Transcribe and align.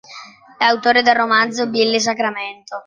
È 0.57 0.63
autore 0.63 1.03
del 1.03 1.13
romanzo 1.13 1.67
"Billy 1.67 1.99
Sacramento". 1.99 2.79